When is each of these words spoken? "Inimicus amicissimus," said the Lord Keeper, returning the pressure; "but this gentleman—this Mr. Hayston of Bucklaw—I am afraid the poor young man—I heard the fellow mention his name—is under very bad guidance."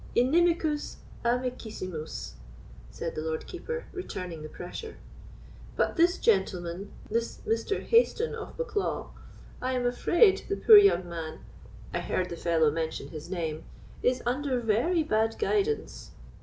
"Inimicus 0.15 0.95
amicissimus," 1.23 2.33
said 2.89 3.13
the 3.13 3.21
Lord 3.21 3.45
Keeper, 3.45 3.85
returning 3.93 4.41
the 4.41 4.49
pressure; 4.49 4.97
"but 5.75 5.95
this 5.95 6.17
gentleman—this 6.17 7.41
Mr. 7.45 7.87
Hayston 7.87 8.33
of 8.33 8.57
Bucklaw—I 8.57 9.73
am 9.73 9.85
afraid 9.85 10.41
the 10.49 10.57
poor 10.57 10.77
young 10.77 11.07
man—I 11.07 11.99
heard 11.99 12.29
the 12.29 12.35
fellow 12.35 12.71
mention 12.71 13.09
his 13.09 13.29
name—is 13.29 14.23
under 14.25 14.59
very 14.59 15.03
bad 15.03 15.37
guidance." 15.37 16.09